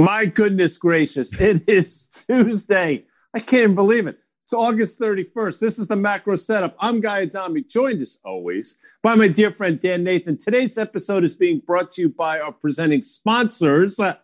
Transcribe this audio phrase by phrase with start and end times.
[0.00, 1.38] My goodness gracious.
[1.38, 3.04] It is Tuesday.
[3.34, 4.18] I can't believe it.
[4.44, 5.60] It's August 31st.
[5.60, 6.74] This is the macro setup.
[6.80, 10.38] I'm Guy Adami, joined as always by my dear friend Dan Nathan.
[10.38, 14.14] Today's episode is being brought to you by our presenting sponsors, uh,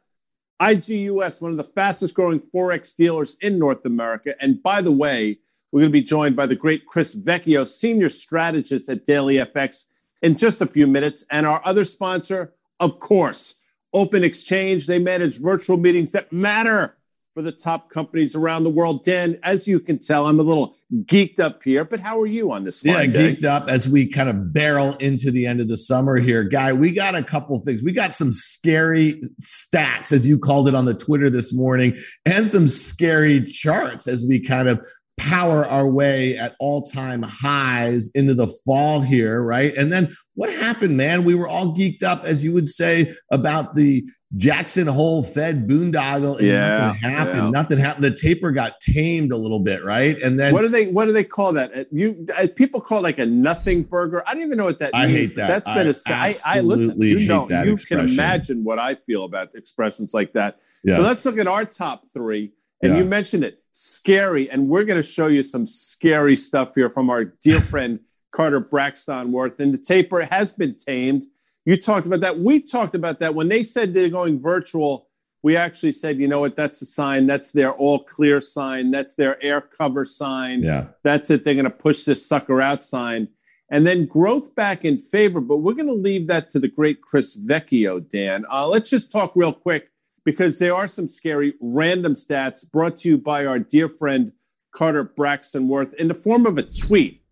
[0.63, 4.35] IG US, one of the fastest growing Forex dealers in North America.
[4.41, 5.41] And by the way,
[5.73, 9.85] we're going to be joined by the great Chris Vecchio, senior strategist at Daily FX,
[10.23, 11.27] in just a few minutes.
[11.31, 13.57] And our other sponsor, of course,
[13.97, 14.87] Open Exchange.
[14.87, 16.97] They manage virtual meetings that matter
[17.33, 19.05] for the top companies around the world.
[19.05, 22.53] Dan, as you can tell, I'm a little geeked up here, but how are you
[22.53, 22.85] on this?
[22.85, 23.35] Yeah, day?
[23.35, 26.45] geeked up as we kind of barrel into the end of the summer here.
[26.45, 27.83] Guy, we got a couple things.
[27.83, 32.49] We got some scary stats, as you called it on the Twitter this morning, and
[32.49, 34.87] some scary charts as we kind of
[35.19, 39.75] power our way at all time highs into the fall here, right?
[39.77, 41.25] And then what happened, man?
[41.25, 44.05] We were all geeked up, as you would say, about the
[44.37, 46.39] Jackson Hole Fed boondoggle.
[46.39, 47.43] And yeah, nothing happened.
[47.45, 47.51] Yeah.
[47.51, 48.05] Nothing happened.
[48.05, 50.21] The taper got tamed a little bit, right?
[50.21, 51.75] And then what do they what do they call that?
[51.75, 54.23] Uh, You uh, people call it like a nothing burger.
[54.27, 55.29] I don't even know what that I means.
[55.29, 55.49] hate that.
[55.49, 57.01] That's been I a I, I listen.
[57.01, 58.07] You know, you expression.
[58.07, 60.59] can imagine what I feel about expressions like that.
[60.85, 60.97] yeah.
[60.97, 62.53] So let's look at our top three.
[62.83, 62.99] And Yeah.
[62.99, 64.51] you mentioned it, scary.
[64.51, 68.61] And we're going to show you some scary stuff here from our dear friend Carter
[68.61, 69.61] Braxton Worth.
[69.61, 71.27] And the taper has been tamed.
[71.67, 72.39] You talked about that.
[72.39, 75.09] We talked about that when they said they're going virtual.
[75.43, 76.57] We actually said, you know what?
[76.57, 77.27] That's a sign.
[77.27, 78.91] That's their all clear sign.
[78.91, 80.63] That's their air cover sign.
[80.63, 80.87] yeah.
[81.05, 81.45] That's it.
[81.45, 83.29] They're going to push this sucker out sign.
[83.71, 85.41] And then growth back in favor.
[85.41, 88.47] But we're going to leave that to the great Chris Vecchio, Dan.
[88.51, 89.91] Uh, let's just talk real quick
[90.27, 94.33] because there are some scary random stats brought to you by our dear friend
[94.75, 97.23] Carter Braxton Worth in the form of a tweet.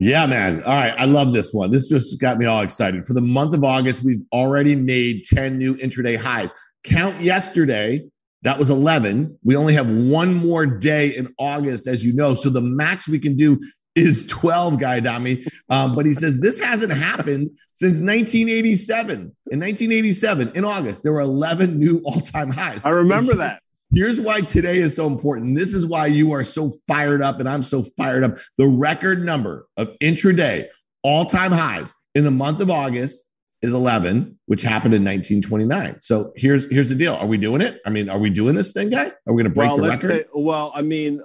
[0.00, 0.64] Yeah, man.
[0.64, 0.94] All right.
[0.98, 1.70] I love this one.
[1.70, 3.04] This just got me all excited.
[3.04, 6.52] For the month of August, we've already made 10 new intraday highs.
[6.82, 8.04] Count yesterday,
[8.42, 9.38] that was 11.
[9.44, 12.34] We only have one more day in August, as you know.
[12.34, 13.60] So the max we can do
[13.94, 15.44] is 12, Guy Adami.
[15.68, 19.14] Um, but he says this hasn't happened since 1987.
[19.50, 22.84] In 1987, in August, there were 11 new all time highs.
[22.84, 23.62] I remember that.
[23.94, 25.58] Here's why today is so important.
[25.58, 28.38] This is why you are so fired up, and I'm so fired up.
[28.56, 30.66] The record number of intraday
[31.02, 33.26] all time highs in the month of August
[33.60, 35.98] is 11, which happened in 1929.
[36.00, 37.14] So here's here's the deal.
[37.14, 37.80] Are we doing it?
[37.86, 39.06] I mean, are we doing this thing, guy?
[39.26, 40.10] Are we going to break well, the record?
[40.10, 41.22] say, well, I mean,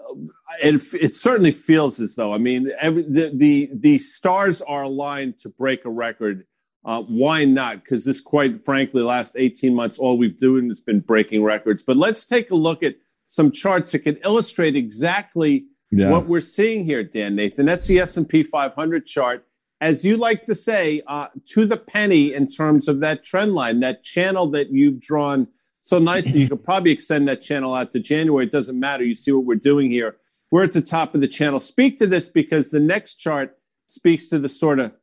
[0.62, 5.40] it, it certainly feels as though, I mean, every, the, the, the stars are aligned
[5.40, 6.46] to break a record.
[6.86, 7.84] Uh, why not?
[7.84, 11.84] Because this, quite frankly, last 18 months, all we've done has been breaking records.
[11.84, 12.96] But let's take a look at
[13.28, 16.10] some charts that can illustrate exactly yeah.
[16.10, 17.66] what we're seeing here, Dan Nathan.
[17.66, 19.46] That's the S&P 500 chart.
[19.82, 23.82] As you like to say, uh, to the penny in terms of that trend line,
[23.82, 25.48] that channel that you've drawn
[25.88, 26.42] so nicely.
[26.42, 28.46] You could probably extend that channel out to January.
[28.46, 29.06] It doesn't matter.
[29.06, 30.18] You see what we're doing here.
[30.52, 31.60] We're at the top of the channel.
[31.60, 34.94] Speak to this because the next chart speaks to the sort of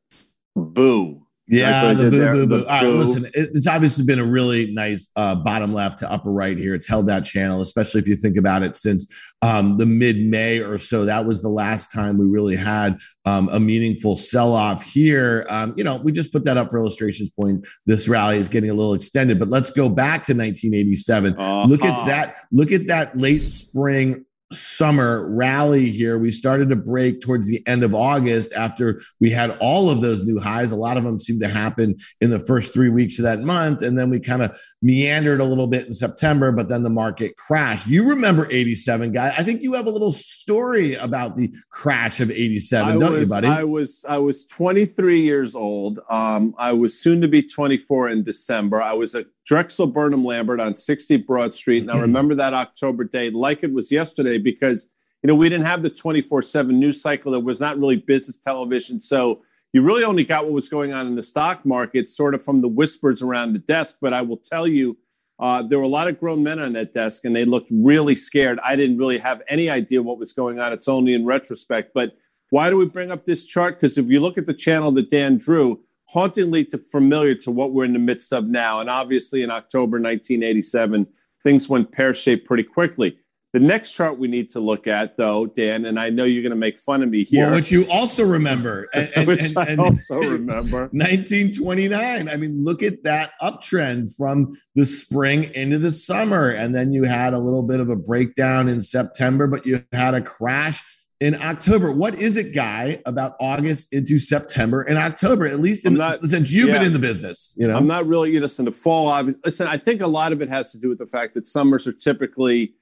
[0.57, 1.21] boo.
[1.47, 2.57] Yeah, Like the boo boo boo.
[2.67, 6.57] All right, listen, it's obviously been a really nice uh, bottom left to upper right
[6.57, 6.75] here.
[6.75, 9.07] It's held that channel, especially if you think about it since
[9.43, 11.05] um, the mid May or so.
[11.05, 15.45] That was the last time we really had um, a meaningful sell off here.
[15.51, 17.67] Um, you know, we just put that up for illustration's point.
[17.85, 21.33] This rally is getting a little extended, but let's go back to 1987.
[21.69, 22.01] Look Uh-huh.
[22.01, 22.37] at that.
[22.53, 24.25] Look at that late spring
[24.57, 26.19] summer rally here.
[26.19, 30.25] We started to break towards the end of August after we had all of those
[30.25, 30.73] new highs.
[30.73, 33.83] A lot of them seemed to happen in the first three weeks of that month.
[33.83, 37.37] And then we kind of meandered a little bit in September, but then the market
[37.37, 37.87] crashed.
[37.87, 39.35] You remember 87, guy.
[39.37, 43.23] I think you have a little story about the crash of 87, I don't was,
[43.23, 43.49] you, buddy?
[43.49, 46.01] I was I was 23 years old.
[46.09, 48.83] Um, I was soon to be 24 in December.
[48.83, 53.35] I was at Drexel Burnham Lambert on 60 Broad Street, Now, remember that October date
[53.35, 54.87] like it was yesterday because
[55.23, 57.33] you know we didn't have the 24/7 news cycle.
[57.33, 61.07] There was not really business television, so you really only got what was going on
[61.07, 63.97] in the stock market, sort of from the whispers around the desk.
[64.01, 64.99] But I will tell you.
[65.41, 68.15] Uh, there were a lot of grown men on that desk, and they looked really
[68.15, 68.61] scared.
[68.65, 70.73] I didn't really have any idea what was going on.
[70.73, 71.91] It's only in retrospect.
[71.93, 72.17] But
[72.51, 73.75] why do we bring up this chart?
[73.75, 77.73] Because if you look at the channel that Dan drew, hauntingly to familiar to what
[77.73, 78.81] we're in the midst of now.
[78.81, 81.07] And obviously, in October 1987,
[81.43, 83.19] things went pear shaped pretty quickly.
[83.53, 86.51] The next chart we need to look at, though, Dan, and I know you're going
[86.51, 88.89] to make fun of me here, Well, which you also remember.
[88.95, 90.89] And, and- which and- I also remember.
[90.93, 92.29] 1929.
[92.29, 96.49] I mean, look at that uptrend from the spring into the summer.
[96.51, 100.15] And then you had a little bit of a breakdown in September, but you had
[100.15, 100.83] a crash
[101.21, 101.93] in October.
[101.93, 105.47] What is it, guy, about August into September and October?
[105.47, 107.77] At least in, not, since you've yeah, been in the business, you know.
[107.77, 109.09] I'm not really listen to fall.
[109.09, 109.41] Obviously.
[109.45, 111.87] Listen, I think a lot of it has to do with the fact that summers
[111.87, 112.75] are typically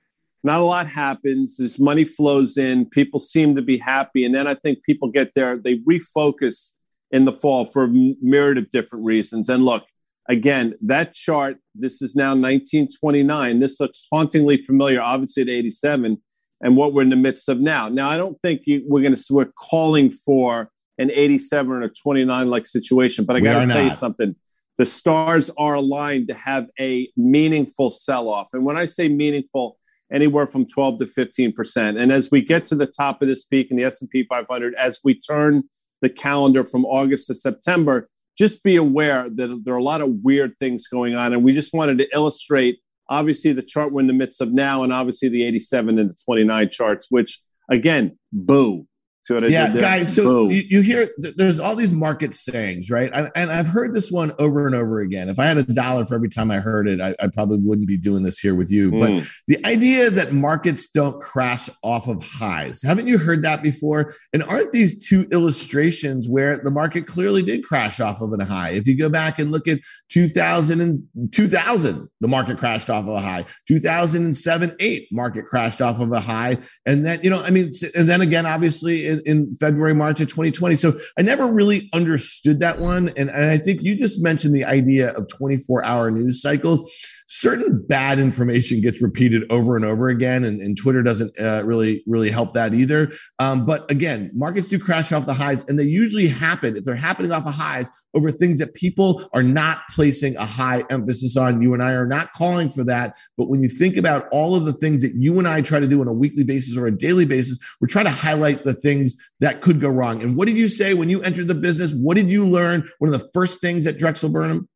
[0.45, 1.61] not a lot happens.
[1.61, 5.35] As money flows in, people seem to be happy, and then I think people get
[5.35, 5.57] there.
[5.57, 6.73] They refocus
[7.11, 9.49] in the fall for a myriad of different reasons.
[9.51, 9.85] And look,
[10.29, 11.59] again, that chart.
[11.75, 13.61] This is now 1929.
[13.61, 16.19] This looks hauntingly familiar, obviously at 87
[16.63, 17.89] and what we're in the midst of now.
[17.89, 21.89] Now, I don't think you, we're going to we're calling for an 87 or a
[21.89, 24.37] 29 like situation, but I got to tell you something.
[24.79, 29.77] The stars are aligned to have a meaningful sell off, and when I say meaningful,
[30.13, 31.99] anywhere from 12 to 15 percent.
[31.99, 35.01] And as we get to the top of this peak in the S&P 500, as
[35.03, 35.65] we turn
[36.03, 40.11] the calendar from August to September, just be aware that there are a lot of
[40.23, 42.81] weird things going on, and we just wanted to illustrate
[43.13, 46.17] obviously the chart we're in the midst of now, and obviously the 87 and the
[46.25, 48.87] 29 charts, which again, boo.
[49.25, 50.17] So yeah, guys.
[50.17, 53.09] So you, you, hear there's all these market sayings, right?
[53.15, 55.29] I, and I've heard this one over and over again.
[55.29, 57.87] If I had a dollar for every time I heard it, I, I probably wouldn't
[57.87, 58.91] be doing this here with you.
[58.91, 59.01] Mm.
[59.21, 64.13] But the idea that markets don't crash off of highs, haven't you heard that before?
[64.33, 68.71] And aren't these two illustrations where the market clearly did crash off of a high?
[68.71, 69.79] If you go back and look at
[70.09, 73.45] 2000 and 2000, the market crashed off of a high.
[73.69, 78.09] 2007, eight, market crashed off of a high, and then you know, I mean, and
[78.09, 80.77] then again, obviously in, in February, March of 2020.
[80.77, 83.11] So I never really understood that one.
[83.17, 86.91] And, and I think you just mentioned the idea of 24 hour news cycles
[87.29, 92.03] certain bad information gets repeated over and over again and, and twitter doesn't uh, really
[92.07, 93.11] really help that either.
[93.39, 96.95] Um, but again markets do crash off the highs and they usually happen if they're
[96.95, 101.63] happening off of highs over things that people are not placing a high emphasis on.
[101.63, 104.65] You and i are not calling for that but when you think about all of
[104.65, 106.97] the things that you and i try to do on a weekly basis or a
[106.97, 110.23] daily basis we're trying to highlight the things that could go wrong.
[110.23, 111.93] And what did you say when you entered the business?
[111.93, 112.89] What did you learn?
[112.99, 114.69] One of the first things at drexel burnham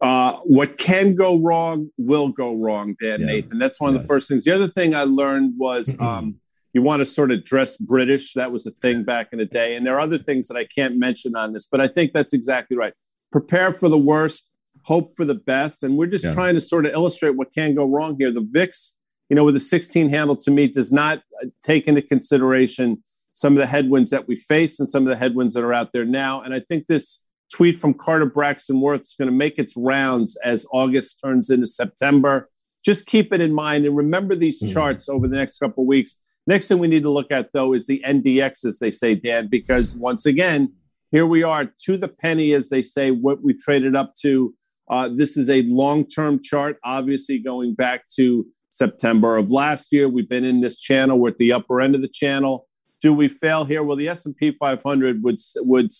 [0.00, 3.26] uh, what can go wrong will go wrong, Dan yeah.
[3.26, 3.58] Nathan.
[3.58, 3.96] That's one yes.
[3.96, 4.44] of the first things.
[4.44, 6.36] The other thing I learned was um,
[6.74, 8.34] you want to sort of dress British.
[8.34, 9.76] That was a thing back in the day.
[9.76, 12.34] And there are other things that I can't mention on this, but I think that's
[12.34, 12.92] exactly right.
[13.32, 14.50] Prepare for the worst,
[14.84, 15.82] hope for the best.
[15.82, 16.34] And we're just yeah.
[16.34, 18.30] trying to sort of illustrate what can go wrong here.
[18.30, 18.96] The VIX,
[19.30, 23.02] you know, with a 16 handle to me does not uh, take into consideration
[23.32, 25.94] some of the headwinds that we face and some of the headwinds that are out
[25.94, 26.42] there now.
[26.42, 27.20] And I think this
[27.52, 31.66] tweet from Carter Braxton Worth is going to make its rounds as August turns into
[31.66, 32.50] September.
[32.84, 34.72] Just keep it in mind and remember these mm.
[34.72, 36.18] charts over the next couple of weeks.
[36.46, 39.48] Next thing we need to look at, though, is the NDX, as they say, Dan,
[39.48, 40.72] because once again,
[41.10, 44.54] here we are to the penny, as they say, what we traded up to.
[44.88, 50.08] Uh, this is a long-term chart, obviously going back to September of last year.
[50.08, 51.18] We've been in this channel.
[51.18, 52.68] We're at the upper end of the channel.
[53.00, 53.82] Do we fail here?
[53.82, 55.90] Well, the S&P 500 would would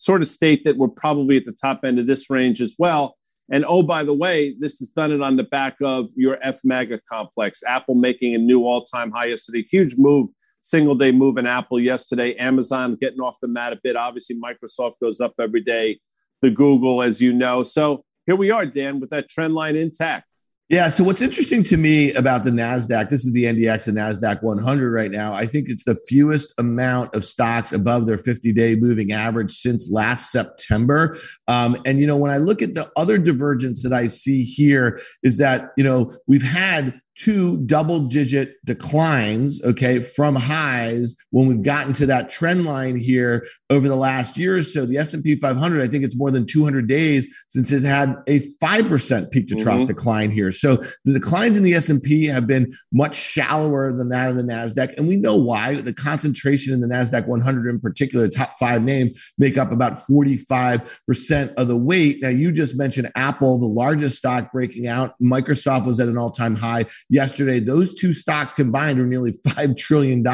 [0.00, 3.18] sort of state that we're probably at the top end of this range as well.
[3.52, 6.60] And oh, by the way, this has done it on the back of your F
[6.64, 7.62] Mega complex.
[7.66, 9.62] Apple making a new all time high yesterday.
[9.70, 10.28] Huge move,
[10.62, 12.34] single day move in Apple yesterday.
[12.36, 13.94] Amazon getting off the mat a bit.
[13.94, 16.00] Obviously, Microsoft goes up every day.
[16.40, 17.62] The Google, as you know.
[17.62, 20.38] So here we are, Dan, with that trend line intact.
[20.70, 20.88] Yeah.
[20.88, 24.92] So what's interesting to me about the Nasdaq, this is the NDX and Nasdaq 100
[24.92, 25.34] right now.
[25.34, 30.30] I think it's the fewest amount of stocks above their 50-day moving average since last
[30.30, 31.18] September.
[31.48, 35.00] Um, and you know, when I look at the other divergence that I see here,
[35.24, 41.62] is that you know we've had two double digit declines, okay, from highs when we've
[41.62, 44.86] gotten to that trend line here over the last year or so.
[44.86, 49.30] The S&P 500, I think it's more than 200 days since it had a 5%
[49.30, 49.86] peak to trough mm-hmm.
[49.86, 50.50] decline here.
[50.50, 54.94] So the declines in the S&P have been much shallower than that of the Nasdaq,
[54.96, 55.74] and we know why.
[55.74, 59.92] The concentration in the Nasdaq 100 in particular, the top 5 names make up about
[59.92, 62.22] 45% of the weight.
[62.22, 65.12] Now you just mentioned Apple, the largest stock breaking out.
[65.22, 67.60] Microsoft was at an all-time high yesterday.
[67.60, 70.24] Those two stocks combined are nearly $5 trillion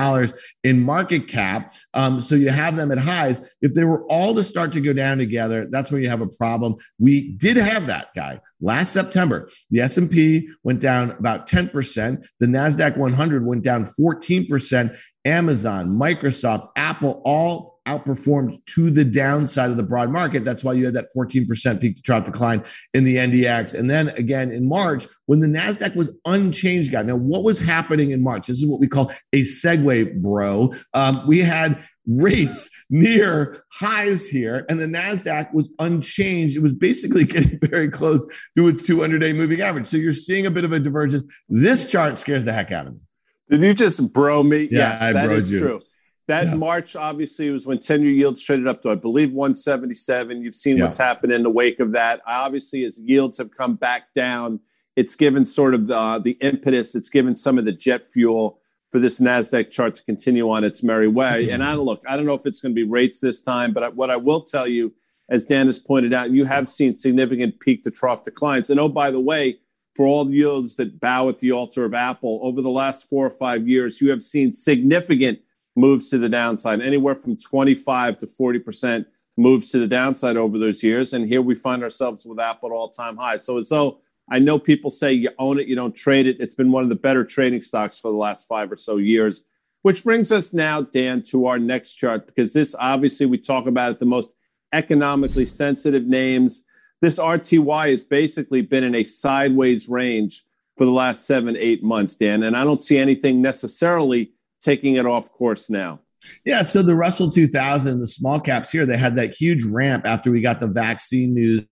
[0.62, 1.74] in market cap.
[1.94, 3.56] Um, so you have them at highs.
[3.62, 6.28] If they were all to start to go down together, that's when you have a
[6.28, 6.76] problem.
[7.00, 9.50] We did have that guy last September.
[9.70, 12.24] The S&P went down about 10%.
[12.38, 14.96] The NASDAQ 100 went down 14%.
[15.24, 20.44] Amazon, Microsoft, Apple, all outperformed to the downside of the broad market.
[20.44, 22.64] That's why you had that 14% peak to trough decline
[22.94, 23.78] in the NDX.
[23.78, 27.02] And then again in March, when the NASDAQ was unchanged, guy.
[27.02, 28.46] Now, what was happening in March?
[28.46, 30.72] This is what we call a segue, bro.
[30.94, 36.56] Um, we had rates near highs here, and the NASDAQ was unchanged.
[36.56, 38.26] It was basically getting very close
[38.56, 39.86] to its 200 day moving average.
[39.86, 41.24] So you're seeing a bit of a divergence.
[41.48, 43.00] This chart scares the heck out of me.
[43.48, 44.62] Did you just bro me?
[44.62, 45.60] Yeah, yes, I that is you.
[45.60, 45.80] true.
[46.28, 46.54] That Yeah.
[46.54, 50.42] March obviously was when 10 year yields traded up to, I believe, 177.
[50.42, 50.84] You've seen Yeah.
[50.84, 52.20] what's happened in the wake of that.
[52.26, 54.60] Obviously, as yields have come back down,
[54.96, 58.98] it's given sort of the, the impetus, it's given some of the jet fuel for
[58.98, 61.50] this NASDAQ chart to continue on its merry way.
[61.50, 63.72] And I don't look, I don't know if it's going to be rates this time,
[63.72, 64.94] but I, what I will tell you,
[65.28, 68.70] as Dan has pointed out, you have seen significant peak to trough declines.
[68.70, 69.58] And oh, by the way,
[69.96, 73.26] for all the yields that bow at the altar of Apple over the last four
[73.26, 75.40] or five years, you have seen significant
[75.76, 79.06] moves to the downside, anywhere from 25 to 40%
[79.36, 81.12] moves to the downside over those years.
[81.12, 83.44] And here we find ourselves with Apple at all time highs.
[83.44, 86.40] So as though I know people say you own it, you don't trade it.
[86.40, 89.42] It's been one of the better trading stocks for the last five or so years.
[89.82, 93.92] Which brings us now, Dan, to our next chart, because this obviously we talk about
[93.92, 94.32] it the most
[94.72, 96.64] economically sensitive names.
[97.00, 100.42] This RTY has basically been in a sideways range
[100.76, 102.42] for the last seven, eight months, Dan.
[102.42, 104.32] And I don't see anything necessarily
[104.66, 106.00] taking it off course now.
[106.44, 110.30] Yeah, so the Russell 2000, the small caps here, they had that huge ramp after
[110.30, 111.62] we got the vaccine news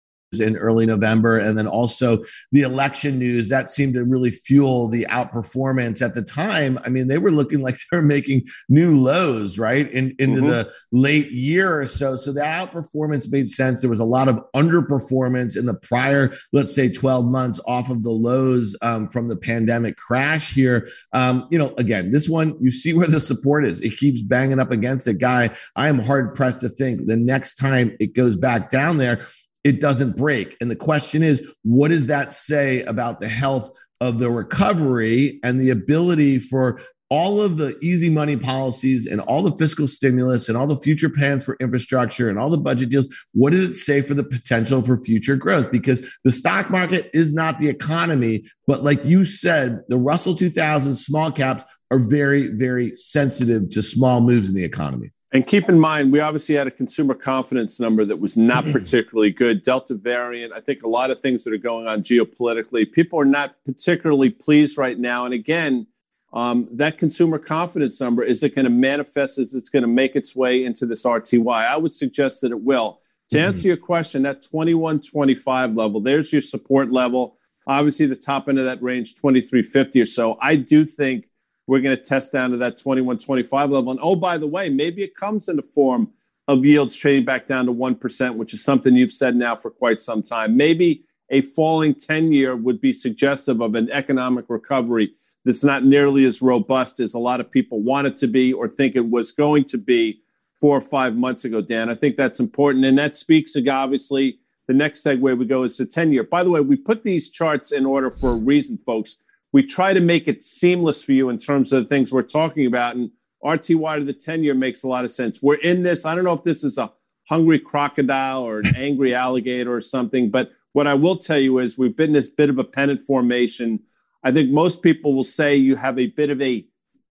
[0.41, 1.38] in early November.
[1.38, 2.23] And then also
[2.53, 6.79] the election news that seemed to really fuel the outperformance at the time.
[6.85, 9.91] I mean, they were looking like they were making new lows, right?
[9.93, 10.49] In, into Mhm.
[10.49, 12.17] the late year or so.
[12.17, 13.81] So that outperformance made sense.
[13.81, 18.03] There was a lot of underperformance in the prior, let's say, 12 months off of
[18.03, 20.88] the lows um, from the pandemic crash here.
[21.12, 23.81] Um, you know, again, this one, you see where the support is.
[23.81, 25.19] It keeps banging up against it.
[25.19, 29.21] Guy, I am hard pressed to think the next time it goes back down there,
[29.64, 30.56] it doesn't break.
[30.61, 35.59] And the question is, what does that say about the health of the recovery and
[35.59, 36.80] the ability for
[37.11, 41.09] all of the easy money policies and all the fiscal stimulus and all the future
[41.09, 43.09] plans for infrastructure and all the budget deals?
[43.33, 45.71] What does it say for the potential for future growth?
[45.71, 48.44] Because the stock market is not the economy.
[48.66, 54.21] But like you said, the Russell 2000 small caps are very, very sensitive to small
[54.21, 55.12] moves in the economy.
[55.35, 59.31] And keep in mind, we obviously had a consumer confidence number that was not particularly
[59.31, 59.64] good.
[59.64, 63.25] Delta variant, I think a lot of things that are going on geopolitically, people are
[63.25, 65.25] not particularly pleased right now.
[65.25, 65.88] And again,
[66.33, 70.14] um, that consumer confidence number, is it going to manifest as it's going to make
[70.14, 71.69] its way into this RTY?
[71.69, 73.00] I would suggest that it will.
[73.31, 77.38] To answer your question, that 2125 level, there's your support level.
[77.67, 80.38] Obviously, the top end of that range, 2350 or so.
[80.41, 81.26] I do think
[81.66, 83.90] we're going to test down to that 21 25 level.
[83.90, 86.11] And oh, by the way, maybe it comes in the form
[86.47, 90.00] of yields trading back down to 1%, which is something you've said now for quite
[90.00, 90.56] some time.
[90.56, 96.25] Maybe a falling 10 year would be suggestive of an economic recovery that's not nearly
[96.25, 99.33] as robust as a lot of people want it to be or think it was
[99.33, 100.21] going to be
[100.61, 101.88] four or five months ago, Dan.
[101.88, 102.85] I think that's important.
[102.85, 106.25] And that speaks to obviously the next segue we go is the 10 year.
[106.25, 109.16] By the way, we put these charts in order for a reason, folks
[109.54, 112.66] we try to make it seamless for you in terms of the things we're talking
[112.66, 112.96] about.
[112.96, 113.12] And
[113.44, 115.40] RTY to the 10 year makes a lot of sense.
[115.40, 116.04] We're in this.
[116.04, 116.92] I don't know if this is a
[117.28, 121.78] hungry crocodile or an angry alligator or something, but what I will tell you is
[121.78, 123.78] we've been this bit of a pennant formation.
[124.25, 126.66] I think most people will say you have a bit of a,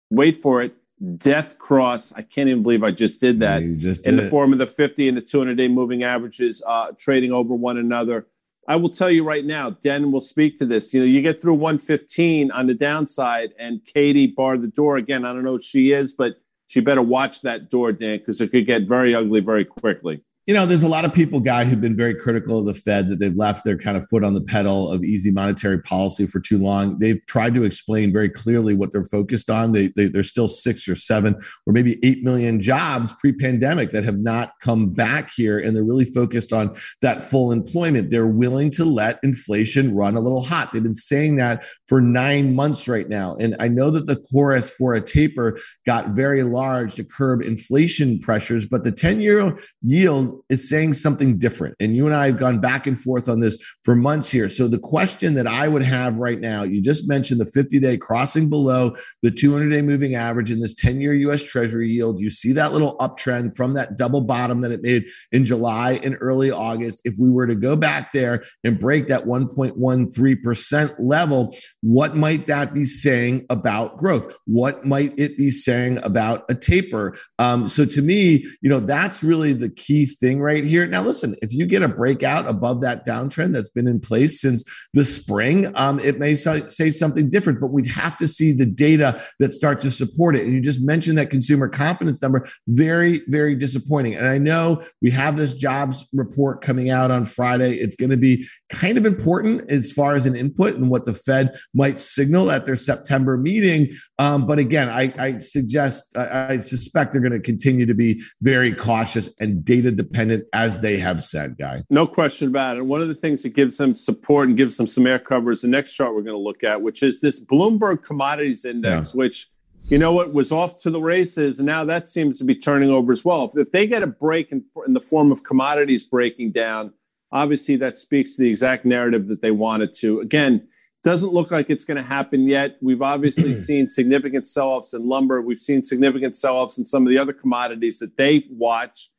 [0.09, 0.73] wait for it,
[1.17, 2.11] death cross.
[2.11, 3.61] I can't even believe I just did that.
[3.77, 4.29] Just in the it.
[4.31, 8.25] form of the 50 and the 200 day moving averages uh, trading over one another.
[8.67, 10.93] I will tell you right now, Den will speak to this.
[10.93, 15.25] You know, you get through 115 on the downside, and Katie barred the door again.
[15.25, 16.35] I don't know what she is, but
[16.67, 20.23] she better watch that door, Dan, because it could get very ugly very quickly.
[20.47, 23.09] You know, there's a lot of people, guy, who've been very critical of the Fed
[23.09, 26.39] that they've left their kind of foot on the pedal of easy monetary policy for
[26.39, 26.97] too long.
[26.97, 29.71] They've tried to explain very clearly what they're focused on.
[29.71, 31.35] They, they there's still six or seven
[31.67, 36.05] or maybe eight million jobs pre-pandemic that have not come back here, and they're really
[36.05, 38.09] focused on that full employment.
[38.09, 40.71] They're willing to let inflation run a little hot.
[40.71, 44.71] They've been saying that for nine months right now, and I know that the chorus
[44.71, 50.67] for a taper got very large to curb inflation pressures, but the 10-year yield is
[50.69, 51.75] saying something different.
[51.79, 54.49] And you and I have gone back and forth on this for months here.
[54.49, 58.49] So the question that I would have right now, you just mentioned the 50-day crossing
[58.49, 62.19] below the 200-day moving average in this 10-year US Treasury yield.
[62.19, 66.17] You see that little uptrend from that double bottom that it made in July and
[66.21, 67.01] early August.
[67.05, 72.73] If we were to go back there and break that 1.13% level, what might that
[72.73, 74.35] be saying about growth?
[74.45, 77.17] What might it be saying about a taper?
[77.39, 80.87] Um, so to me, you know, that's really the key thing right here.
[80.87, 84.63] Now, listen, if you get a breakout above that downtrend that's been in place since
[84.93, 89.21] the spring, um, it may say something different, but we'd have to see the data
[89.39, 90.45] that start to support it.
[90.45, 94.15] And you just mentioned that consumer confidence number, very, very disappointing.
[94.15, 97.73] And I know we have this jobs report coming out on Friday.
[97.73, 101.13] It's going to be kind of important as far as an input and what the
[101.13, 103.89] Fed might signal at their September meeting.
[104.19, 108.21] Um, but again, I, I suggest, I, I suspect they're going to continue to be
[108.41, 110.10] very cautious and data dependent,
[110.53, 111.83] as they have said, Guy.
[111.89, 112.85] No question about it.
[112.85, 115.61] One of the things that gives them support and gives them some air cover is
[115.61, 119.17] the next chart we're going to look at, which is this Bloomberg Commodities Index, yeah.
[119.17, 119.49] which
[119.89, 122.89] you know what was off to the races and now that seems to be turning
[122.89, 126.05] over as well if, if they get a break in, in, the form of commodities
[126.05, 126.93] breaking down
[127.31, 130.65] obviously that speaks to the exact narrative that they wanted to again
[131.03, 135.41] doesn't look like it's going to happen yet we've obviously seen significant sell-offs in lumber
[135.41, 139.09] we've seen significant sell-offs in some of the other commodities that they watch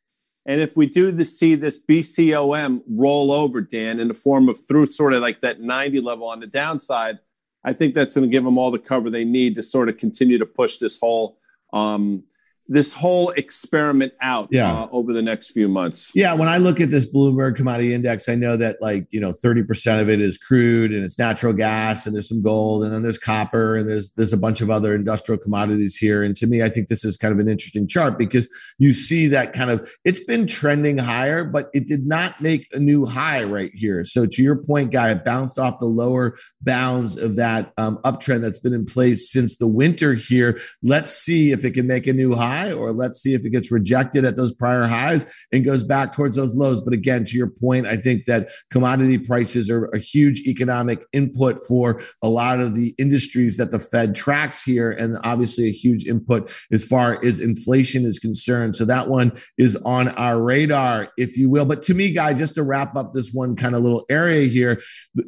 [0.45, 4.59] and if we do the, see this bcom roll over dan in the form of
[4.67, 7.19] through sort of like that 90 level on the downside
[7.65, 9.97] I think that's going to give them all the cover they need to sort of
[9.97, 11.39] continue to push this whole
[11.73, 12.25] um,
[12.69, 14.73] this whole experiment out yeah.
[14.73, 16.11] uh, over the next few months.
[16.15, 19.33] Yeah, when I look at this Bloomberg Commodity Index, I know that like you know
[19.33, 22.93] thirty percent of it is crude and it's natural gas, and there's some gold, and
[22.93, 26.23] then there's copper, and there's there's a bunch of other industrial commodities here.
[26.23, 29.27] And to me, I think this is kind of an interesting chart because you see
[29.29, 33.45] that kind of it's been trending higher, but it did not make a new high
[33.45, 34.05] right here.
[34.05, 38.41] So to your point, guy, it bounced off the lower bounds of that um, uptrend
[38.41, 40.61] that's been in place since the winter here.
[40.83, 43.51] Let's see if it can make a new high high, or let's see if it
[43.51, 46.81] gets rejected at those prior highs and goes back towards those lows.
[46.81, 51.63] But again, to your point, I think that commodity prices are a huge economic input
[51.67, 56.07] for a lot of the industries that the Fed tracks here, and obviously a huge
[56.07, 58.77] input as far as inflation is concerned.
[58.77, 61.65] So that one is on our radar, if you will.
[61.65, 64.81] But to me, guy, just to wrap up this one kind of little area here,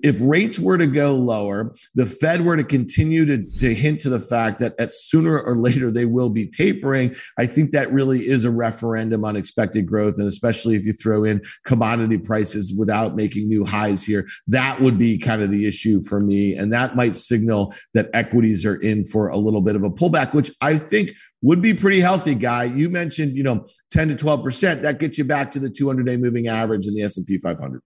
[0.03, 4.11] if rates were to go lower, the Fed were to continue to, to hint to
[4.11, 8.27] the fact that at sooner or later they will be tapering, I think that really
[8.27, 10.19] is a referendum on expected growth.
[10.19, 14.99] And especially if you throw in commodity prices without making new highs here, that would
[14.99, 16.55] be kind of the issue for me.
[16.55, 20.35] And that might signal that equities are in for a little bit of a pullback,
[20.35, 21.11] which I think
[21.43, 22.65] would be pretty healthy, guy.
[22.65, 24.83] You mentioned, you know, 10 to 12%.
[24.83, 27.83] That gets you back to the 200 day moving average in the S&P 500.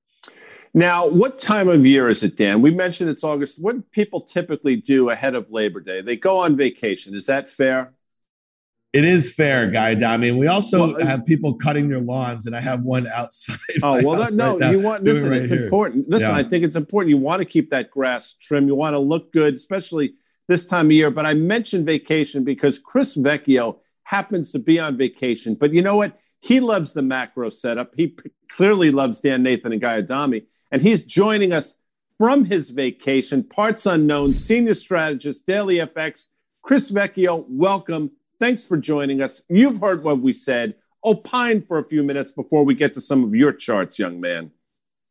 [0.75, 2.61] Now, what time of year is it, Dan?
[2.61, 3.61] We mentioned it's August.
[3.61, 6.03] What do people typically do ahead of Labor Day?
[6.03, 7.15] They go on vacation.
[7.15, 7.95] Is that fair?
[8.95, 9.91] It is fair, guy.
[9.91, 13.07] I mean, we also well, uh, have people cutting their lawns, and I have one
[13.09, 13.59] outside.
[13.83, 15.31] Oh well, that, no, right you want listen.
[15.31, 15.65] Right it's here.
[15.65, 16.09] important.
[16.09, 16.37] Listen, yeah.
[16.37, 17.11] I think it's important.
[17.11, 18.67] You want to keep that grass trim.
[18.67, 20.15] You want to look good, especially
[20.49, 21.11] this time of year.
[21.11, 25.55] But I mentioned vacation because Chris Vecchio happens to be on vacation.
[25.55, 26.17] But you know what?
[26.41, 27.93] He loves the macro setup.
[27.95, 28.17] He
[28.51, 31.77] clearly loves Dan Nathan and Guy Adami, and he's joining us
[32.17, 33.45] from his vacation.
[33.45, 36.27] Parts unknown, senior strategist, Daily FX.
[36.63, 39.43] Chris Vecchio, welcome Thanks for joining us.
[39.49, 40.75] You've heard what we said.
[41.05, 44.51] Opine for a few minutes before we get to some of your charts, young man.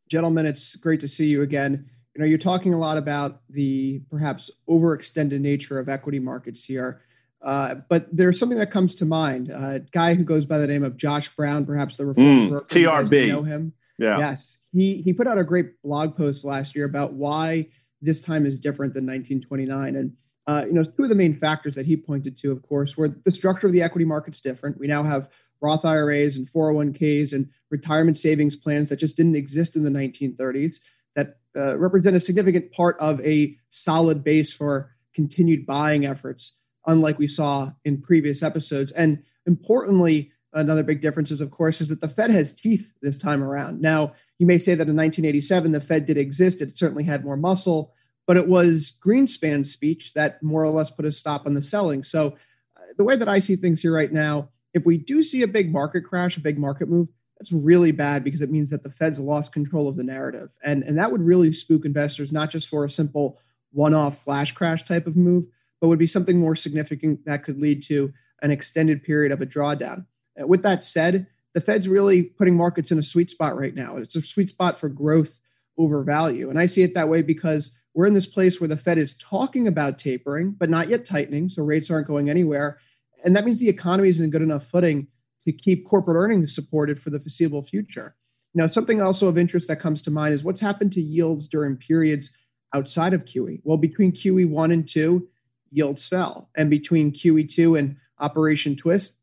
[0.09, 1.89] Gentlemen, it's great to see you again.
[2.15, 7.01] You know, you're talking a lot about the perhaps overextended nature of equity markets here.
[7.41, 9.51] Uh, but there's something that comes to mind.
[9.51, 12.49] Uh, a guy who goes by the name of Josh Brown, perhaps the reform mm,
[12.49, 12.65] broker.
[12.65, 13.27] TRB.
[13.27, 13.73] know him.
[13.99, 14.17] Yeah.
[14.17, 14.59] Yes.
[14.71, 17.67] He he put out a great blog post last year about why
[18.01, 19.95] this time is different than 1929.
[19.95, 20.13] And
[20.47, 23.09] uh, you know, two of the main factors that he pointed to, of course, were
[23.09, 24.79] the structure of the equity market's different.
[24.79, 25.29] We now have
[25.61, 30.77] Roth IRAs and 401ks and retirement savings plans that just didn't exist in the 1930s
[31.15, 36.53] that uh, represent a significant part of a solid base for continued buying efforts,
[36.85, 38.91] unlike we saw in previous episodes.
[38.91, 43.17] And importantly, another big difference is, of course, is that the Fed has teeth this
[43.17, 43.81] time around.
[43.81, 47.35] Now, you may say that in 1987 the Fed did exist; it certainly had more
[47.35, 47.93] muscle
[48.27, 52.03] but it was Greenspan's speech that more or less put a stop on the selling.
[52.03, 52.35] So,
[52.75, 55.47] uh, the way that I see things here right now, if we do see a
[55.47, 57.07] big market crash, a big market move,
[57.39, 60.49] that's really bad because it means that the Fed's lost control of the narrative.
[60.63, 63.39] And, and that would really spook investors, not just for a simple
[63.71, 65.45] one off flash crash type of move,
[65.79, 68.11] but would be something more significant that could lead to
[68.41, 70.05] an extended period of a drawdown.
[70.39, 73.97] Uh, with that said, the Fed's really putting markets in a sweet spot right now.
[73.97, 75.39] It's a sweet spot for growth
[75.77, 76.49] over value.
[76.49, 79.15] And I see it that way because we're in this place where the Fed is
[79.15, 81.49] talking about tapering, but not yet tightening.
[81.49, 82.77] So rates aren't going anywhere.
[83.25, 85.07] And that means the economy is in good enough footing
[85.45, 88.15] to keep corporate earnings supported for the foreseeable future.
[88.53, 91.75] Now, something also of interest that comes to mind is what's happened to yields during
[91.75, 92.29] periods
[92.71, 93.61] outside of QE.
[93.63, 95.27] Well, between QE 1 and 2,
[95.71, 96.51] yields fell.
[96.55, 99.17] And between QE 2 and Operation Twist,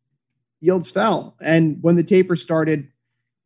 [0.60, 1.36] yields fell.
[1.40, 2.88] And when the taper started,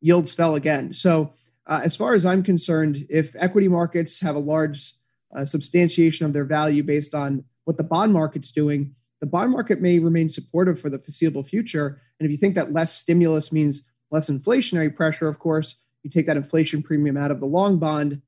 [0.01, 0.95] yields fell again.
[0.95, 1.35] So,
[1.67, 4.95] uh, as far as I'm concerned, if equity markets have a large
[5.45, 9.99] substantiation of their value based on what the bond market's doing, the bond market may
[9.99, 12.01] remain supportive for the foreseeable future.
[12.19, 16.27] And if you think that less stimulus means less inflationary pressure, of course, you take
[16.27, 18.23] that inflation premium out of the long bond,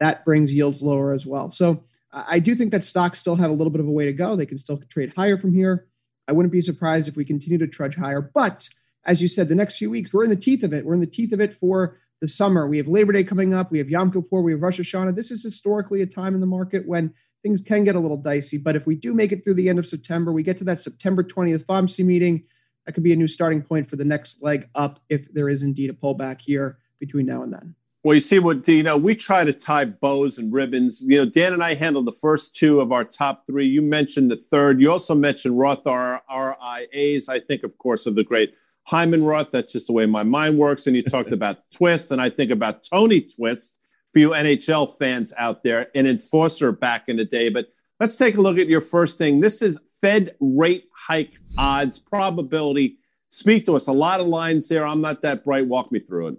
[0.00, 1.50] that brings yields lower as well.
[1.50, 4.12] So I do think that stocks still have a little bit of a way to
[4.12, 4.34] go.
[4.34, 5.86] They can still trade higher from here.
[6.26, 8.20] I wouldn't be surprised if we continue to trudge higher.
[8.20, 8.68] But
[9.04, 10.84] as you said, the next few weeks, we're in the teeth of it.
[10.84, 12.66] We're in the teeth of it for the summer.
[12.66, 13.70] We have Labor Day coming up.
[13.70, 14.42] We have Yom Kippur.
[14.42, 15.14] We have Rosh Hashanah.
[15.14, 18.58] This is historically a time in the market when things can get a little dicey.
[18.58, 20.80] But if we do make it through the end of September, we get to that
[20.80, 22.44] September 20th FOMC meeting,
[22.84, 25.62] that could be a new starting point for the next leg up if there is
[25.62, 27.74] indeed a pullback here between now and then.
[28.02, 28.96] Well, you see what you know.
[28.96, 31.02] We try to tie bows and ribbons.
[31.02, 33.66] You know, Dan and I handled the first two of our top three.
[33.66, 34.80] You mentioned the third.
[34.80, 37.28] You also mentioned Roth IRAs.
[37.28, 38.54] I think, of course, of the great
[38.90, 39.52] Hyman Roth.
[39.52, 40.86] That's just the way my mind works.
[40.86, 43.74] And you talked about Twist, and I think about Tony Twist
[44.12, 47.48] for you NHL fans out there, an enforcer back in the day.
[47.48, 47.68] But
[48.00, 49.40] let's take a look at your first thing.
[49.40, 52.98] This is Fed rate hike odds, probability.
[53.28, 53.86] Speak to us.
[53.86, 54.84] A lot of lines there.
[54.84, 55.68] I'm not that bright.
[55.68, 56.38] Walk me through it.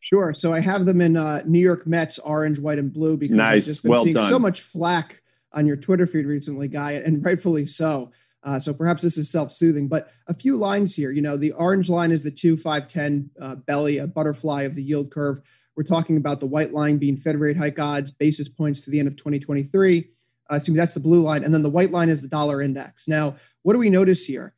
[0.00, 0.32] Sure.
[0.32, 3.64] So I have them in uh, New York Mets, orange, white, and blue because nice.
[3.64, 4.30] I've just been well seeing done.
[4.30, 8.10] so much flack on your Twitter feed recently, Guy, and rightfully so.
[8.44, 11.10] Uh, so perhaps this is self-soothing, but a few lines here.
[11.10, 14.74] You know, the orange line is the two five ten uh, belly, a butterfly of
[14.74, 15.40] the yield curve.
[15.76, 18.98] We're talking about the white line being Fed rate hike odds, basis points to the
[18.98, 20.08] end of 2023.
[20.50, 23.08] Uh, so that's the blue line, and then the white line is the dollar index.
[23.08, 24.54] Now, what do we notice here?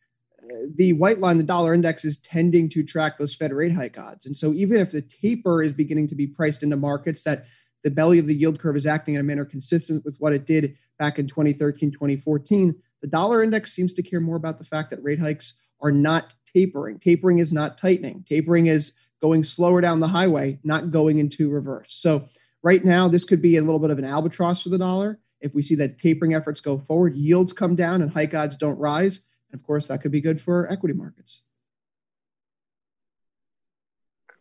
[0.77, 4.27] the white line, the dollar index, is tending to track those Fed rate hike odds.
[4.27, 7.47] And so even if the taper is beginning to be priced into markets that
[7.83, 10.47] the belly of the yield curve is acting in a manner consistent with what it
[10.47, 14.89] did back in 2013, 2014, the dollar index seems to care more about the fact
[14.89, 16.99] that rate hikes are not tapering.
[16.99, 18.25] Tapering is not tightening.
[18.27, 21.95] Tapering is going slower down the highway, not going into reverse.
[21.99, 22.31] So
[22.63, 25.19] right now, this could be a little bit of an albatross for the dollar.
[25.43, 28.79] If we see that tapering efforts go forward, yields come down and hike odds don't
[28.79, 29.21] rise,
[29.53, 31.43] and of course, that could be good for equity markets.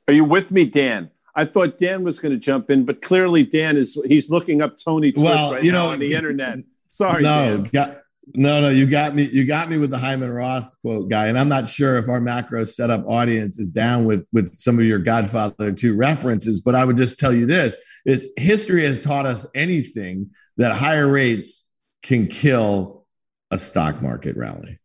[0.08, 1.12] Are you with me, Dan?
[1.36, 4.78] I thought Dan was going to jump in, but clearly Dan is he's looking up
[4.78, 6.60] Tony Twist well, right you know, on the internet.
[6.90, 7.64] Sorry, no, Dan.
[7.64, 8.03] Got,
[8.36, 9.24] no, no, you got me.
[9.24, 11.28] You got me with the Hyman Roth quote, guy.
[11.28, 14.86] And I'm not sure if our macro setup audience is down with with some of
[14.86, 19.26] your Godfather two references, but I would just tell you this: is history has taught
[19.26, 21.68] us anything that higher rates
[22.02, 23.06] can kill
[23.52, 24.80] a stock market rally.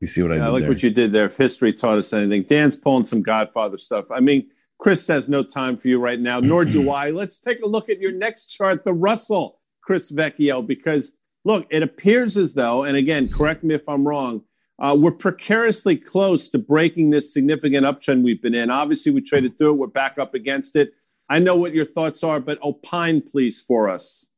[0.00, 0.46] You see what I yeah, did?
[0.46, 0.70] I like there?
[0.70, 1.26] what you did there.
[1.26, 4.06] If history taught us anything, Dan's pulling some Godfather stuff.
[4.10, 7.10] I mean, Chris has no time for you right now, nor do I.
[7.10, 11.12] Let's take a look at your next chart, the Russell, Chris Vecchio, because
[11.44, 14.42] look, it appears as though, and again, correct me if I'm wrong,
[14.78, 18.70] uh, we're precariously close to breaking this significant uptrend we've been in.
[18.70, 19.78] Obviously, we traded through it.
[19.78, 20.94] We're back up against it.
[21.30, 24.28] I know what your thoughts are, but opine, please, for us.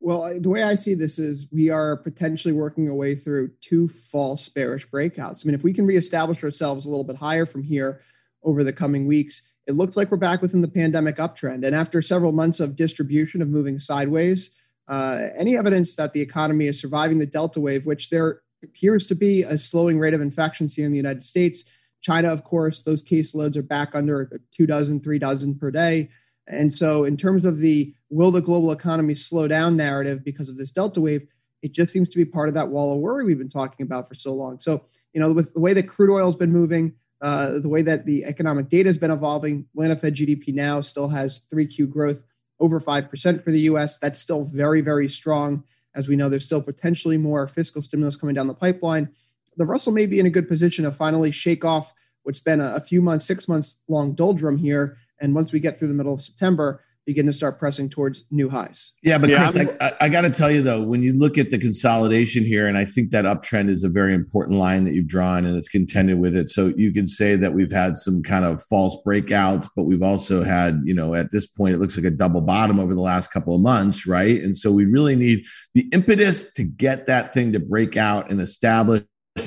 [0.00, 3.88] Well, the way I see this is we are potentially working our way through two
[3.88, 5.44] false bearish breakouts.
[5.44, 8.02] I mean, if we can reestablish ourselves a little bit higher from here
[8.42, 11.66] over the coming weeks, it looks like we're back within the pandemic uptrend.
[11.66, 14.50] And after several months of distribution of moving sideways,
[14.88, 19.14] uh, any evidence that the economy is surviving the Delta wave, which there appears to
[19.14, 21.64] be a slowing rate of infections here in the United States.
[22.00, 26.08] China, of course, those caseloads are back under two dozen, three dozen per day.
[26.46, 30.56] And so, in terms of the will the global economy slow down narrative because of
[30.56, 31.26] this Delta wave,
[31.62, 34.08] it just seems to be part of that wall of worry we've been talking about
[34.08, 34.60] for so long.
[34.60, 37.82] So, you know, with the way that crude oil has been moving, uh, the way
[37.82, 42.18] that the economic data has been evolving, Atlanta Fed GDP now still has 3Q growth
[42.60, 43.98] over 5% for the US.
[43.98, 45.64] That's still very, very strong.
[45.94, 49.08] As we know, there's still potentially more fiscal stimulus coming down the pipeline.
[49.56, 51.92] The Russell may be in a good position to finally shake off
[52.24, 55.88] what's been a, few months, six months long doldrum here and once we get through
[55.88, 58.92] the middle of September, begin to start pressing towards new highs.
[59.02, 61.50] Yeah, but yeah, Chris, I, I got to tell you though, when you look at
[61.50, 65.06] the consolidation here, and I think that uptrend is a very important line that you've
[65.06, 66.48] drawn, and it's contended with it.
[66.48, 70.42] So you can say that we've had some kind of false breakouts, but we've also
[70.42, 73.32] had, you know, at this point, it looks like a double bottom over the last
[73.32, 74.42] couple of months, right?
[74.42, 78.40] And so we really need the impetus to get that thing to break out and
[78.40, 79.04] establish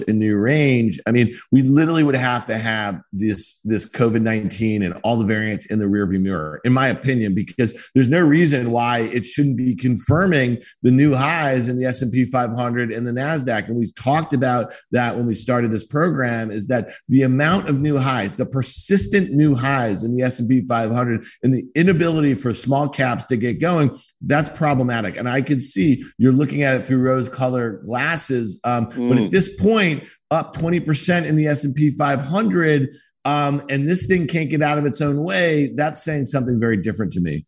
[0.08, 4.84] a new range, I mean, we literally would have to have this this COVID nineteen
[4.84, 8.72] and all the variants in the rearview mirror, in my opinion, because there's no reason
[8.72, 13.06] why it shouldn't be confirming the new highs in the S and P 500 and
[13.06, 13.68] the Nasdaq.
[13.68, 16.52] And we talked about that when we started this program.
[16.52, 20.50] Is that the amount of new highs, the persistent new highs in the S and
[20.50, 23.98] P 500, and the inability for small caps to get going?
[24.22, 25.16] That's problematic.
[25.16, 29.08] And I can see you're looking at it through rose-colored glasses, um, mm.
[29.08, 29.32] but at mm.
[29.32, 32.90] this point point, up 20% in the S&P 500,
[33.26, 36.78] um, and this thing can't get out of its own way, that's saying something very
[36.78, 37.46] different to me.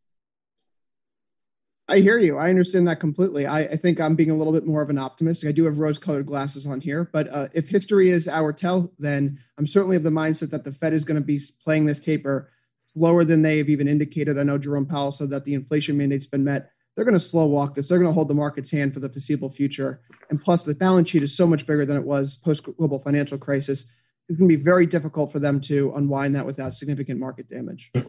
[1.88, 2.38] I hear you.
[2.38, 3.46] I understand that completely.
[3.46, 5.46] I, I, think I'm being a little bit more of an optimist.
[5.46, 8.94] I do have rose colored glasses on here, but uh, if history is our tell,
[8.98, 12.00] then I'm certainly of the mindset that the Fed is going to be playing this
[12.00, 12.50] taper
[12.96, 14.38] lower than they have even indicated.
[14.38, 16.72] I know Jerome Powell said that the inflation mandate's been met.
[16.96, 17.88] They're going to slow walk this.
[17.88, 20.02] They're going to hold the market's hand for the foreseeable future.
[20.30, 23.38] And plus, the balance sheet is so much bigger than it was post global financial
[23.38, 23.86] crisis.
[24.28, 27.92] It's going to be very difficult for them to unwind that without significant market damage.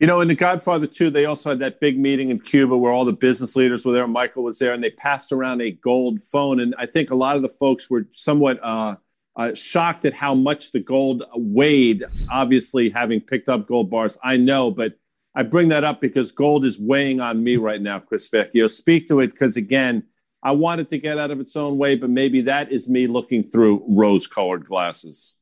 [0.00, 2.90] You know, in The Godfather 2, they also had that big meeting in Cuba where
[2.90, 4.08] all the business leaders were there.
[4.08, 6.58] Michael was there, and they passed around a gold phone.
[6.58, 8.96] And I think a lot of the folks were somewhat uh,
[9.36, 12.04] uh, shocked at how much the gold weighed.
[12.30, 14.94] Obviously, having picked up gold bars, I know, but
[15.34, 18.70] I bring that up because gold is weighing on me right now, Chris Vecchio.
[18.70, 20.04] Speak to it because, again,
[20.42, 23.06] I want it to get out of its own way, but maybe that is me
[23.06, 25.34] looking through rose colored glasses.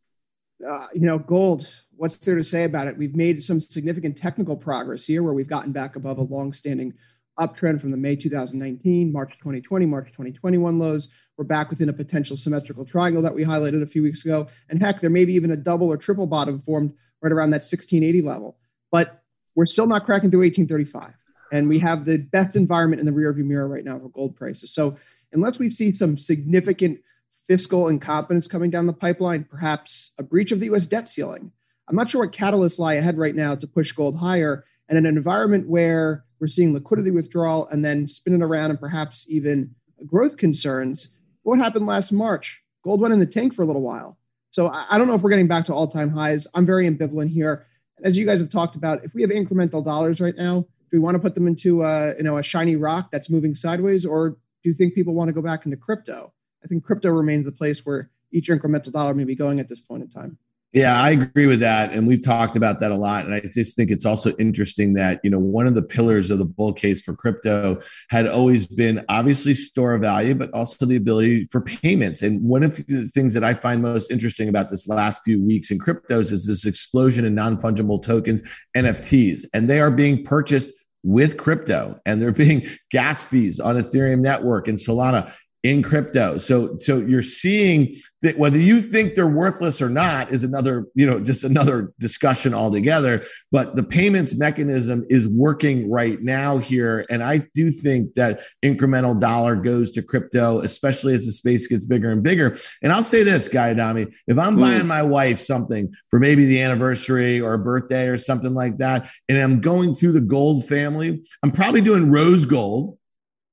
[0.69, 2.97] Uh, you know, gold what's there to say about it?
[2.97, 6.95] We've made some significant technical progress here where we've gotten back above a long-standing
[7.39, 11.09] uptrend from the May 2019, March 2020, March 2021 lows.
[11.37, 14.49] We're back within a potential symmetrical triangle that we highlighted a few weeks ago.
[14.69, 17.63] And heck, there may be even a double or triple bottom formed right around that
[17.63, 18.57] 1680 level.
[18.91, 19.23] But
[19.55, 21.15] we're still not cracking through 1835.
[21.51, 24.75] And we have the best environment in the rearview mirror right now for gold prices.
[24.75, 24.97] So
[25.33, 27.01] unless we see some significant
[27.47, 31.53] fiscal incompetence coming down the pipeline, perhaps a breach of the US debt ceiling,
[31.89, 34.65] I'm not sure what catalysts lie ahead right now to push gold higher.
[34.89, 39.27] And in an environment where we're seeing liquidity withdrawal and then spinning around and perhaps
[39.29, 39.75] even
[40.07, 41.09] growth concerns,
[41.43, 42.63] what happened last March?
[42.85, 44.19] Gold went in the tank for a little while.
[44.51, 46.47] So I don't know if we're getting back to all time highs.
[46.55, 47.67] I'm very ambivalent here.
[48.03, 50.99] As you guys have talked about, if we have incremental dollars right now, do we
[51.01, 54.31] want to put them into a, you know, a shiny rock that's moving sideways, or
[54.31, 54.37] do
[54.71, 56.33] you think people want to go back into crypto?
[56.65, 59.81] I think crypto remains the place where each incremental dollar may be going at this
[59.81, 60.39] point in time.
[60.75, 61.95] Yeah, I agree with that.
[61.95, 63.25] And we've talked about that a lot.
[63.25, 66.39] And I just think it's also interesting that, you know, one of the pillars of
[66.39, 70.97] the bull case for crypto had always been obviously store of value, but also the
[70.97, 72.21] ability for payments.
[72.21, 75.71] And one of the things that I find most interesting about this last few weeks
[75.71, 78.43] in cryptos is this explosion in non fungible tokens,
[78.77, 80.69] NFTs, and they are being purchased
[81.03, 85.33] with crypto and they're being gas fees on Ethereum network and Solana
[85.65, 86.39] in crypto.
[86.39, 91.05] So so you're seeing that whether you think they're worthless or not is another, you
[91.07, 97.25] know, just another discussion altogether, but the payments mechanism is working right now here and
[97.25, 102.11] I do think that incremental dollar goes to crypto especially as the space gets bigger
[102.11, 102.57] and bigger.
[102.83, 104.61] And I'll say this, Guy Adami, if I'm mm.
[104.61, 109.11] buying my wife something for maybe the anniversary or a birthday or something like that
[109.29, 112.97] and I'm going through the gold family, I'm probably doing rose gold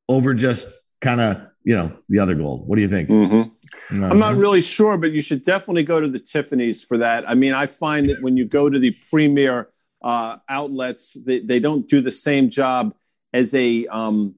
[0.07, 0.67] over just
[1.01, 2.67] kind of you know the other gold.
[2.67, 3.09] What do you think?
[3.09, 3.95] Mm-hmm.
[4.03, 4.11] Uh-huh.
[4.11, 7.27] I'm not really sure, but you should definitely go to the Tiffany's for that.
[7.29, 9.69] I mean, I find that when you go to the premier
[10.01, 12.95] uh, outlets, they, they don't do the same job
[13.33, 14.35] as a um,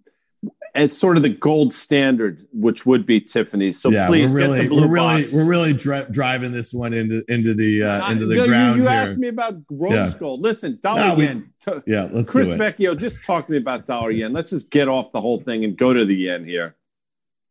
[0.73, 3.81] as sort of the gold standard, which would be Tiffany's.
[3.81, 5.33] So yeah, please we're really, get the blue we're really, box.
[5.33, 8.77] We're really dri- driving this one into into the uh, into the ground.
[8.77, 8.99] You, you here.
[8.99, 10.13] asked me about rose yeah.
[10.17, 10.41] gold.
[10.41, 11.53] Listen, dollar no, yen.
[11.85, 14.31] yeah, let's Chris Vecchio, just talk to me about dollar yen.
[14.31, 16.76] Let's just get off the whole thing and go to the yen here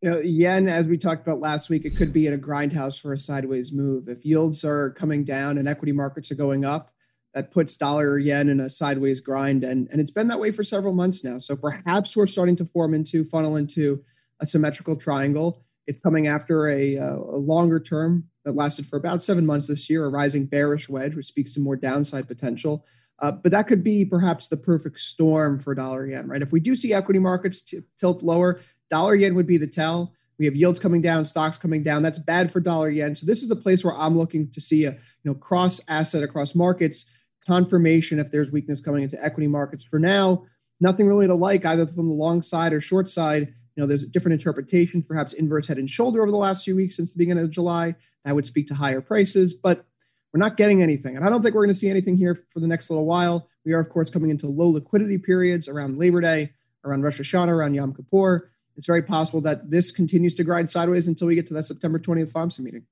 [0.01, 2.99] you know, yen, as we talked about last week, it could be in a grindhouse
[3.01, 4.07] for a sideways move.
[4.07, 6.91] If yields are coming down and equity markets are going up,
[7.33, 9.63] that puts dollar yen in a sideways grind.
[9.63, 11.39] And, and it's been that way for several months now.
[11.39, 14.03] So perhaps we're starting to form into, funnel into
[14.39, 15.63] a symmetrical triangle.
[15.87, 20.05] It's coming after a, a longer term that lasted for about seven months this year,
[20.05, 22.85] a rising bearish wedge, which speaks to more downside potential.
[23.19, 26.41] Uh, but that could be perhaps the perfect storm for dollar yen, right?
[26.41, 30.13] If we do see equity markets t- tilt lower, Dollar yen would be the tell.
[30.39, 32.03] We have yields coming down, stocks coming down.
[32.03, 33.15] That's bad for dollar yen.
[33.15, 36.23] So this is the place where I'm looking to see a you know cross asset
[36.23, 37.05] across markets
[37.45, 39.85] confirmation if there's weakness coming into equity markets.
[39.85, 40.45] For now,
[40.81, 43.53] nothing really to like either from the long side or short side.
[43.75, 46.97] You know, there's different interpretations, perhaps inverse head and shoulder over the last few weeks
[46.97, 47.95] since the beginning of July.
[48.25, 49.85] That would speak to higher prices, but
[50.33, 51.15] we're not getting anything.
[51.15, 53.47] And I don't think we're going to see anything here for the next little while.
[53.63, 56.51] We are, of course, coming into low liquidity periods around Labor Day,
[56.83, 61.07] around Rosh Hashanah, around Yom Kippur it's very possible that this continues to grind sideways
[61.07, 62.83] until we get to that September 20th FOMC meeting.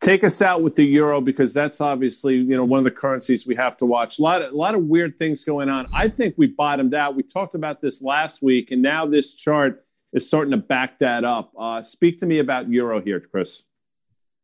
[0.00, 3.46] Take us out with the euro because that's obviously you know one of the currencies
[3.46, 4.18] we have to watch.
[4.18, 5.86] A lot of a lot of weird things going on.
[5.92, 7.14] I think we bottomed out.
[7.14, 11.24] We talked about this last week, and now this chart is starting to back that
[11.24, 11.52] up.
[11.56, 13.62] Uh, speak to me about euro here, Chris.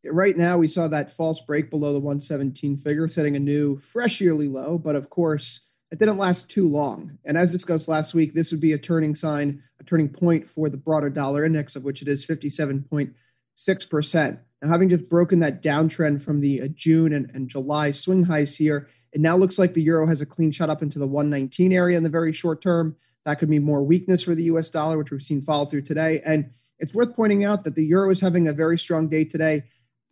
[0.05, 4.21] Right now, we saw that false break below the 117 figure, setting a new fresh
[4.21, 4.79] yearly low.
[4.79, 7.19] But of course, it didn't last too long.
[7.25, 10.69] And as discussed last week, this would be a turning sign, a turning point for
[10.69, 14.39] the broader dollar index, of which it is 57.6%.
[14.61, 18.57] Now, having just broken that downtrend from the uh, June and, and July swing highs
[18.57, 21.73] here, it now looks like the euro has a clean shot up into the 119
[21.73, 22.97] area in the very short term.
[23.25, 26.21] That could mean more weakness for the US dollar, which we've seen follow through today.
[26.25, 29.65] And it's worth pointing out that the euro is having a very strong day today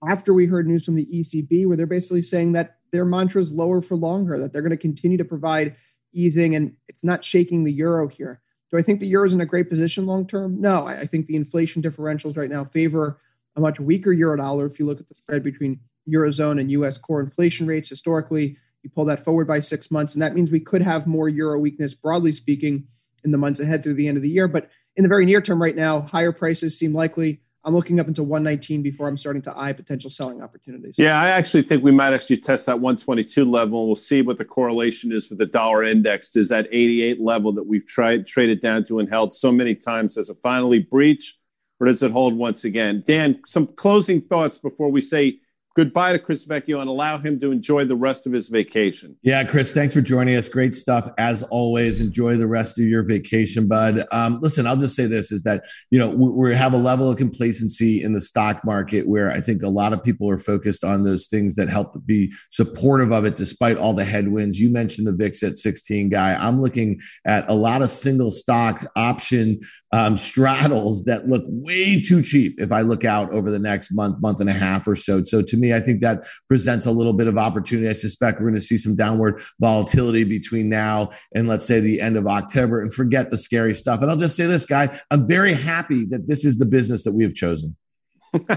[0.06, 3.52] after we heard news from the ECB, where they're basically saying that their mantra is
[3.52, 5.76] lower for longer, that they're going to continue to provide
[6.12, 8.40] easing and it's not shaking the euro here.
[8.70, 10.60] Do I think the euro is in a great position long term?
[10.60, 13.20] No, I, think the inflation differentials right now favor
[13.54, 14.66] a much weaker euro dollar.
[14.66, 16.98] If you look at the spread between eurozone and U.S.
[16.98, 20.60] core inflation rates historically, you pull that forward by six months, and that means we
[20.60, 22.86] could have more euro weakness, broadly speaking,
[23.24, 24.46] in the months ahead through the end of the year.
[24.48, 27.40] But in the very near term, right now, higher prices seem likely.
[27.66, 30.94] I'm looking up into 119 before I'm starting to eye potential selling opportunities.
[30.96, 33.86] Yeah, I actually think we might actually test that 122 level.
[33.86, 36.34] We'll see what the correlation is with the dollar index.
[36.36, 40.14] Is that 88 level that we've tried traded down to and held so many times?
[40.14, 41.36] Does it finally breach,
[41.80, 43.02] or does it hold once again?
[43.04, 45.40] Dan, some closing thoughts before we say
[45.76, 49.14] goodbye to Chris Vecchio and allow him to enjoy the rest of his vacation.
[49.22, 50.48] Yeah, Chris, thanks for joining us.
[50.48, 52.00] Great stuff as always.
[52.00, 54.04] Enjoy the rest of your vacation, bud.
[54.10, 57.10] Um, listen, I'll just say this: is that you know we, we, have a level
[57.10, 60.82] of complacency in the stock market where I think a lot of people are focused
[60.82, 64.58] on those things that help be supportive of it, despite all the headwinds.
[64.58, 66.34] You mentioned the VIX at 16, guy.
[66.34, 69.60] I'm looking at a lot of single stock option
[69.92, 74.20] um, straddles that look way too cheap if I look out over the next month,
[74.20, 75.22] month and a half or so.
[75.24, 77.88] So to me, I think that presents a little bit of opportunity.
[77.88, 82.00] I suspect we're going to see some downward volatility between now and let's say the
[82.00, 84.02] end of October and forget the scary stuff.
[84.02, 87.12] And I'll just say this, guy, I'm very happy that this is the business that
[87.12, 87.76] we have chosen.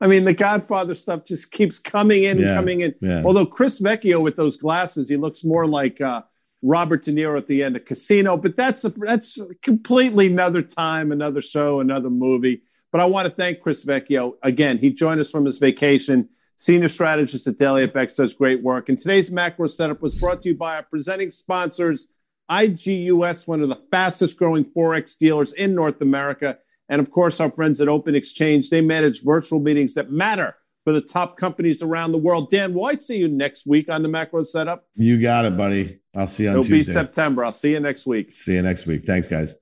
[0.00, 2.94] I mean, the Godfather stuff just keeps coming in and coming in.
[3.00, 3.22] Yeah.
[3.24, 6.22] Although Chris Vecchio with those glasses, he looks more like uh,
[6.64, 11.12] Robert De Niro at the end of Casino, but that's a, that's completely another time,
[11.12, 12.62] another show, another movie.
[12.90, 14.78] But I want to thank Chris Vecchio again.
[14.78, 16.30] He joined us from his vacation.
[16.56, 18.88] Senior strategist at Daily FX does great work.
[18.88, 22.06] And today's macro setup was brought to you by our presenting sponsors,
[22.50, 27.40] IG US, one of the fastest growing forex dealers in North America, and of course
[27.40, 28.70] our friends at Open Exchange.
[28.70, 32.50] They manage virtual meetings that matter for the top companies around the world.
[32.50, 34.86] Dan, will I see you next week on the macro setup?
[34.94, 36.00] You got it, buddy.
[36.16, 36.92] I'll see you on It'll Tuesday.
[36.92, 37.44] be September.
[37.44, 38.30] I'll see you next week.
[38.30, 39.04] See you next week.
[39.04, 39.56] Thanks, guys.